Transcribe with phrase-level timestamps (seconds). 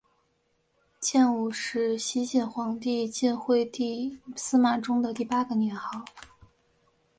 [0.99, 6.03] 建武是西晋皇帝晋惠帝司马衷的第八个年号。